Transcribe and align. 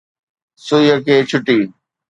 سُئيءَ 0.65 0.95
کي 1.05 1.15
ڇُٽي 1.29 1.57